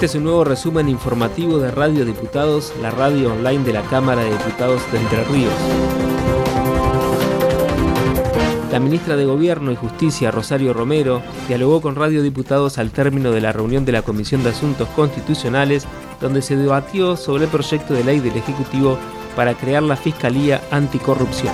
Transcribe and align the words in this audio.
Este 0.00 0.06
es 0.06 0.14
un 0.14 0.24
nuevo 0.24 0.44
resumen 0.44 0.88
informativo 0.88 1.58
de 1.58 1.70
Radio 1.70 2.06
Diputados, 2.06 2.72
la 2.80 2.90
radio 2.90 3.34
online 3.34 3.64
de 3.64 3.74
la 3.74 3.82
Cámara 3.82 4.24
de 4.24 4.30
Diputados 4.30 4.80
de 4.90 4.98
Entre 4.98 5.24
Ríos. 5.24 5.52
La 8.72 8.80
ministra 8.80 9.14
de 9.16 9.26
Gobierno 9.26 9.72
y 9.72 9.76
Justicia, 9.76 10.30
Rosario 10.30 10.72
Romero, 10.72 11.20
dialogó 11.48 11.82
con 11.82 11.96
Radio 11.96 12.22
Diputados 12.22 12.78
al 12.78 12.92
término 12.92 13.30
de 13.30 13.42
la 13.42 13.52
reunión 13.52 13.84
de 13.84 13.92
la 13.92 14.00
Comisión 14.00 14.42
de 14.42 14.48
Asuntos 14.48 14.88
Constitucionales, 14.96 15.86
donde 16.18 16.40
se 16.40 16.56
debatió 16.56 17.14
sobre 17.14 17.44
el 17.44 17.50
proyecto 17.50 17.92
de 17.92 18.02
ley 18.02 18.20
del 18.20 18.38
Ejecutivo 18.38 18.96
para 19.36 19.52
crear 19.52 19.82
la 19.82 19.96
Fiscalía 19.96 20.62
Anticorrupción 20.70 21.52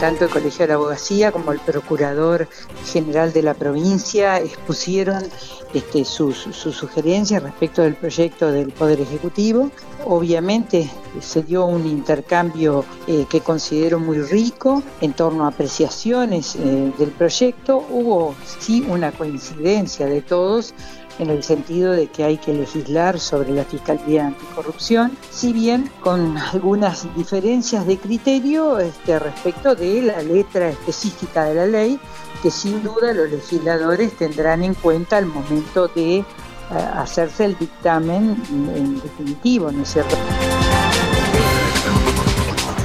tanto 0.00 0.24
el 0.24 0.30
Colegio 0.30 0.66
de 0.66 0.74
Abogacía 0.74 1.32
como 1.32 1.52
el 1.52 1.58
Procurador 1.60 2.48
General 2.92 3.32
de 3.32 3.42
la 3.42 3.54
provincia 3.54 4.38
expusieron 4.38 5.22
este, 5.72 6.04
sus, 6.04 6.36
sugerencias 6.36 7.42
respecto 7.42 7.82
del 7.82 7.94
proyecto 7.94 8.52
del 8.52 8.72
Poder 8.72 9.00
Ejecutivo. 9.00 9.70
Obviamente 10.04 10.90
se 11.20 11.42
dio 11.42 11.66
un 11.66 11.86
intercambio 11.86 12.84
eh, 13.06 13.26
que 13.28 13.40
considero 13.40 13.98
muy 13.98 14.20
rico 14.20 14.82
en 15.00 15.12
torno 15.12 15.44
a 15.44 15.48
apreciaciones 15.48 16.56
eh, 16.56 16.92
del 16.98 17.10
proyecto. 17.10 17.84
Hubo 17.90 18.34
sí 18.58 18.84
una 18.88 19.12
coincidencia 19.12 20.06
de 20.06 20.22
todos 20.22 20.74
en 21.18 21.30
el 21.30 21.42
sentido 21.42 21.92
de 21.92 22.08
que 22.08 22.24
hay 22.24 22.36
que 22.36 22.52
legislar 22.52 23.18
sobre 23.18 23.50
la 23.50 23.64
Fiscalía 23.64 24.26
Anticorrupción, 24.26 25.16
si 25.30 25.52
bien 25.52 25.90
con 26.00 26.36
algunas 26.36 27.06
diferencias 27.16 27.86
de 27.86 27.98
criterio 27.98 28.78
este, 28.78 29.18
respecto 29.18 29.74
de 29.74 30.02
la 30.02 30.22
letra 30.22 30.68
específica 30.68 31.44
de 31.44 31.54
la 31.54 31.66
ley, 31.66 31.98
que 32.42 32.50
sin 32.50 32.82
duda 32.82 33.12
los 33.12 33.30
legisladores 33.30 34.12
tendrán 34.16 34.62
en 34.62 34.74
cuenta 34.74 35.16
al 35.16 35.26
momento 35.26 35.88
de 35.88 36.18
eh, 36.18 36.24
hacerse 36.94 37.44
el 37.44 37.58
dictamen 37.58 38.42
en 38.50 39.00
definitivo, 39.00 39.70
¿no 39.70 39.82
es 39.82 39.92
cierto? 39.92 40.16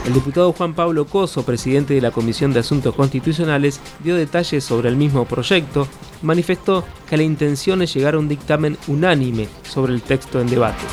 El 0.06 0.14
diputado 0.14 0.52
Juan 0.54 0.74
Pablo 0.74 1.06
Coso, 1.06 1.44
presidente 1.44 1.94
de 1.94 2.02
la 2.02 2.12
Comisión 2.12 2.54
de 2.54 2.62
Asuntos 2.62 2.96
Constitucionales, 2.96 3.80
dio 4.04 4.16
detalles 4.16 4.64
sobre 4.64 4.90
el 4.90 4.96
mismo 4.96 5.26
proyecto. 5.26 5.88
Manifestó 6.24 6.84
que 7.08 7.18
la 7.18 7.24
intención 7.24 7.82
es 7.84 7.94
llegar 7.94 8.16
a 8.16 8.20
un 8.20 8.28
dictamen 8.28 8.78
unánime 8.88 9.48
sobre 9.64 9.94
el 9.94 10.02
texto 10.02 10.42
en 10.42 10.48
debate 10.48 10.84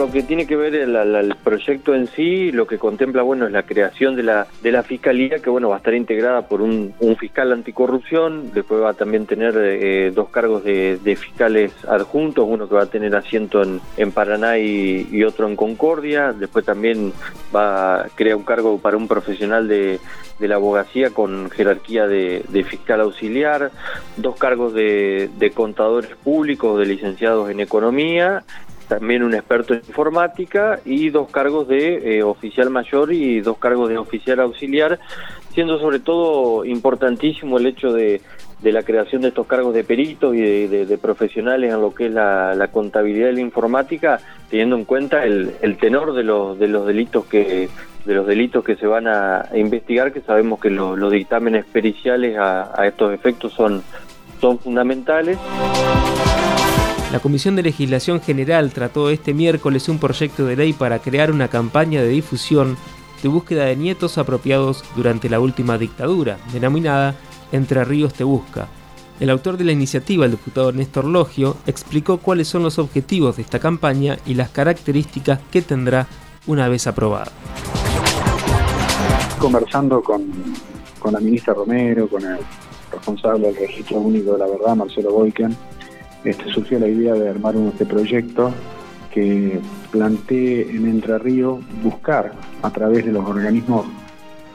lo 0.00 0.10
que 0.10 0.22
tiene 0.22 0.46
que 0.46 0.56
ver 0.56 0.74
el, 0.74 1.34
proyecto 1.44 1.94
en 1.94 2.06
sí, 2.06 2.50
lo 2.52 2.66
que 2.66 2.78
contempla, 2.78 3.20
bueno, 3.20 3.44
es 3.44 3.52
la 3.52 3.64
creación 3.64 4.16
de 4.16 4.22
la, 4.22 4.46
de 4.62 4.72
la 4.72 4.82
fiscalía, 4.82 5.40
que 5.40 5.50
bueno, 5.50 5.68
va 5.68 5.74
a 5.74 5.78
estar 5.78 5.92
integrada 5.92 6.48
por 6.48 6.62
un, 6.62 6.94
fiscal 7.18 7.52
anticorrupción, 7.52 8.50
después 8.54 8.82
va 8.82 8.90
a 8.90 8.94
también 8.94 9.26
tener 9.26 9.54
eh, 9.58 10.10
dos 10.14 10.30
cargos 10.30 10.64
de, 10.64 10.98
fiscales 11.20 11.72
adjuntos, 11.86 12.46
uno 12.48 12.66
que 12.66 12.76
va 12.76 12.84
a 12.84 12.86
tener 12.86 13.14
asiento 13.14 13.62
en, 13.62 13.78
en 13.98 14.10
Paraná 14.10 14.56
y, 14.56 15.22
otro 15.22 15.46
en 15.46 15.54
Concordia, 15.54 16.32
después 16.32 16.64
también 16.64 17.12
va 17.54 18.00
a 18.00 18.08
crear 18.14 18.36
un 18.36 18.44
cargo 18.44 18.78
para 18.78 18.96
un 18.96 19.06
profesional 19.06 19.68
de, 19.68 20.00
la 20.38 20.54
abogacía 20.54 21.10
con 21.10 21.50
jerarquía 21.50 22.06
de, 22.06 22.64
fiscal 22.66 23.02
auxiliar, 23.02 23.70
dos 24.16 24.36
cargos 24.36 24.72
de, 24.72 25.28
de 25.38 25.50
contadores 25.50 26.16
públicos, 26.24 26.78
de 26.78 26.86
licenciados 26.86 27.50
en 27.50 27.60
economía 27.60 28.42
también 28.90 29.22
un 29.22 29.34
experto 29.34 29.72
en 29.72 29.82
informática 29.86 30.80
y 30.84 31.10
dos 31.10 31.30
cargos 31.30 31.68
de 31.68 32.18
eh, 32.18 32.22
oficial 32.24 32.70
mayor 32.70 33.12
y 33.12 33.40
dos 33.40 33.56
cargos 33.56 33.88
de 33.88 33.96
oficial 33.96 34.40
auxiliar, 34.40 34.98
siendo 35.54 35.78
sobre 35.78 36.00
todo 36.00 36.64
importantísimo 36.64 37.58
el 37.58 37.66
hecho 37.66 37.92
de, 37.92 38.20
la 38.64 38.82
creación 38.82 39.22
de 39.22 39.28
estos 39.28 39.46
cargos 39.46 39.74
de 39.74 39.84
peritos 39.84 40.34
y 40.34 40.66
de, 40.66 40.98
profesionales 40.98 41.72
en 41.72 41.80
lo 41.80 41.94
que 41.94 42.06
es 42.06 42.12
la, 42.12 42.68
contabilidad 42.72 43.28
y 43.28 43.34
la 43.34 43.40
informática, 43.42 44.18
teniendo 44.50 44.74
en 44.74 44.84
cuenta 44.84 45.24
el, 45.24 45.76
tenor 45.80 46.12
de 46.12 46.24
los, 46.24 46.58
de 46.58 46.66
los 46.66 46.84
delitos 46.84 47.24
que 47.26 47.68
de 48.04 48.14
los 48.14 48.26
delitos 48.26 48.64
que 48.64 48.74
se 48.74 48.88
van 48.88 49.06
a, 49.06 49.50
investigar, 49.54 50.12
que 50.12 50.20
sabemos 50.22 50.58
que 50.58 50.70
los 50.70 51.12
dictámenes 51.12 51.64
periciales 51.64 52.36
a, 52.36 52.72
a 52.74 52.88
estos 52.88 53.14
efectos 53.14 53.52
son, 53.52 53.84
son 54.40 54.58
fundamentales. 54.58 55.38
La 57.12 57.18
Comisión 57.18 57.56
de 57.56 57.64
Legislación 57.64 58.20
General 58.20 58.70
trató 58.72 59.10
este 59.10 59.34
miércoles 59.34 59.88
un 59.88 59.98
proyecto 59.98 60.46
de 60.46 60.54
ley 60.54 60.72
para 60.72 61.00
crear 61.00 61.32
una 61.32 61.48
campaña 61.48 62.00
de 62.00 62.08
difusión 62.08 62.76
de 63.20 63.28
búsqueda 63.28 63.64
de 63.64 63.74
nietos 63.74 64.16
apropiados 64.16 64.84
durante 64.94 65.28
la 65.28 65.40
última 65.40 65.76
dictadura, 65.76 66.38
denominada 66.52 67.16
Entre 67.50 67.84
Ríos 67.84 68.14
Te 68.14 68.22
Busca. 68.22 68.68
El 69.18 69.28
autor 69.28 69.56
de 69.56 69.64
la 69.64 69.72
iniciativa, 69.72 70.24
el 70.24 70.30
diputado 70.30 70.70
Néstor 70.70 71.04
Logio, 71.04 71.56
explicó 71.66 72.18
cuáles 72.18 72.46
son 72.46 72.62
los 72.62 72.78
objetivos 72.78 73.36
de 73.36 73.42
esta 73.42 73.58
campaña 73.58 74.16
y 74.24 74.34
las 74.34 74.50
características 74.50 75.40
que 75.50 75.62
tendrá 75.62 76.06
una 76.46 76.68
vez 76.68 76.86
aprobada. 76.86 77.32
Conversando 79.40 80.00
con, 80.00 80.30
con 81.00 81.12
la 81.12 81.18
ministra 81.18 81.54
Romero, 81.54 82.08
con 82.08 82.24
el 82.24 82.38
responsable 82.92 83.48
del 83.48 83.56
Registro 83.56 83.98
Único 83.98 84.34
de 84.34 84.38
la 84.38 84.46
Verdad, 84.46 84.76
Marcelo 84.76 85.10
Boyken, 85.10 85.56
este, 86.24 86.50
surgió 86.52 86.78
la 86.78 86.88
idea 86.88 87.14
de 87.14 87.28
armar 87.28 87.56
un, 87.56 87.68
este 87.68 87.86
proyecto 87.86 88.52
que 89.10 89.60
plantee 89.90 90.70
en 90.70 90.86
Entre 90.86 91.18
Ríos 91.18 91.60
buscar 91.82 92.32
a 92.62 92.70
través 92.70 93.04
de 93.04 93.12
los 93.12 93.26
organismos 93.26 93.86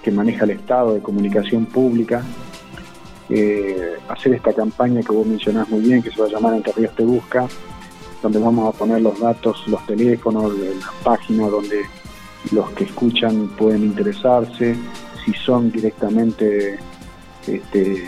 que 0.01 0.11
maneja 0.11 0.45
el 0.45 0.51
Estado 0.51 0.93
de 0.93 1.01
comunicación 1.01 1.65
pública, 1.65 2.23
eh, 3.29 3.95
hacer 4.07 4.35
esta 4.35 4.53
campaña 4.53 5.01
que 5.01 5.11
vos 5.11 5.25
mencionás 5.25 5.67
muy 5.69 5.81
bien, 5.81 6.01
que 6.01 6.11
se 6.11 6.21
va 6.21 6.27
a 6.27 6.29
llamar 6.29 6.53
Entre 6.53 6.73
Ríos 6.73 6.95
Te 6.95 7.03
Busca, 7.03 7.47
donde 8.21 8.39
vamos 8.39 8.73
a 8.73 8.77
poner 8.77 9.01
los 9.01 9.19
datos, 9.19 9.67
los 9.67 9.85
teléfonos, 9.87 10.53
las 10.57 10.93
páginas 11.03 11.51
donde 11.51 11.81
los 12.51 12.69
que 12.71 12.83
escuchan 12.85 13.47
pueden 13.57 13.83
interesarse, 13.83 14.75
si 15.25 15.33
son 15.33 15.71
directamente 15.71 16.77
este, 17.47 18.07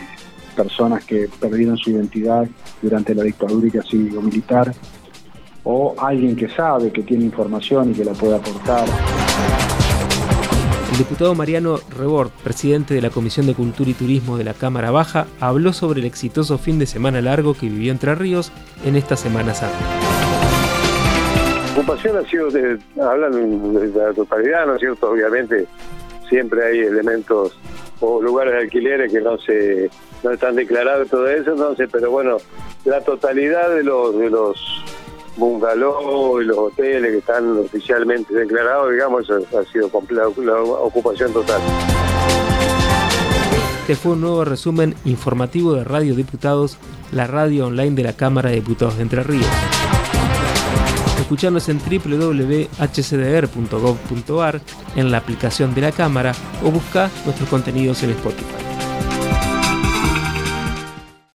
personas 0.57 1.06
que 1.06 1.29
perdieron 1.40 1.78
su 1.78 1.91
identidad 1.91 2.47
durante 2.81 3.13
la 3.13 3.23
dictadura 3.23 3.84
cívico-militar, 3.84 4.73
o 5.63 5.94
alguien 5.97 6.35
que 6.35 6.50
sabe, 6.50 6.91
que 6.91 7.03
tiene 7.03 7.25
información 7.25 7.91
y 7.91 7.94
que 7.94 8.03
la 8.03 8.13
puede 8.13 8.35
aportar. 8.35 8.85
El 10.91 10.97
diputado 10.97 11.35
Mariano 11.35 11.78
Rebord, 11.95 12.31
presidente 12.44 12.94
de 12.95 13.01
la 13.01 13.09
Comisión 13.09 13.45
de 13.45 13.53
Cultura 13.53 13.90
y 13.90 13.94
Turismo 13.94 14.38
de 14.38 14.45
la 14.45 14.53
Cámara 14.53 14.90
Baja, 14.90 15.28
habló 15.40 15.73
sobre 15.73 16.00
el 16.00 16.06
exitoso 16.07 16.57
fin 16.57 16.79
de 16.79 16.88
semana 16.88 17.22
largo 17.22 17.53
que 17.53 17.68
vivió 17.68 17.91
Entre 17.91 18.16
Ríos 18.16 18.51
en 18.84 18.95
esta 18.95 19.16
Semana 19.16 19.53
Santa. 19.53 19.78
La 21.75 21.81
ocupación 21.81 22.18
ha 22.18 22.28
sido, 22.28 22.50
de, 22.50 22.79
hablan 23.00 23.74
de 23.74 23.88
la 23.89 24.13
totalidad, 24.13 24.66
¿no 24.66 24.75
es 24.75 24.79
cierto? 24.79 25.12
Obviamente 25.12 25.68
siempre 26.29 26.66
hay 26.66 26.79
elementos 26.79 27.56
o 28.00 28.22
lugares 28.22 28.53
de 28.53 28.59
alquileres 28.59 29.12
que 29.12 29.22
no 29.22 29.38
se 29.40 29.90
no 30.24 30.31
están 30.31 30.56
declarados 30.56 31.09
todo 31.09 31.28
eso, 31.28 31.52
entonces, 31.52 31.90
pero 31.91 32.12
bueno, 32.12 32.38
la 32.85 33.02
totalidad 33.02 33.69
de 33.69 33.84
los 33.84 34.18
de 34.18 34.30
los 34.30 34.84
bungalows 35.38 36.41
y 36.41 36.46
los 36.46 36.57
hoteles 36.57 37.12
que 37.12 37.18
están 37.19 37.57
oficialmente 37.57 38.34
declarados, 38.34 38.91
digamos, 38.91 39.30
ha 39.30 39.63
sido 39.72 39.90
la 40.12 40.28
ocupación 40.59 41.31
total. 41.31 41.62
Este 43.81 43.96
fue 43.96 44.13
un 44.13 44.22
nuevo 44.22 44.44
resumen 44.44 44.96
informativo 45.06 45.74
de 45.74 45.86
Radio 45.86 46.13
Diputados, 46.13 46.78
la 47.13 47.25
radio 47.25 47.68
online 47.68 47.96
de 47.96 48.03
la 48.03 48.13
Cámara 48.13 48.50
de 48.50 48.56
Diputados 48.56 48.97
de 48.97 49.03
Entre 49.03 49.24
Ríos. 49.24 49.47
Escucharnos 51.28 51.68
en 51.68 51.80
www.hcdr.gov.ar, 51.80 54.62
en 54.96 55.12
la 55.12 55.18
aplicación 55.18 55.76
de 55.76 55.82
la 55.82 55.92
Cámara 55.92 56.31
o 56.63 56.72
busca 56.72 57.12
nuestros 57.25 57.50
contenidos 57.50 58.01
en 58.04 58.12
Spotify. 58.12 58.67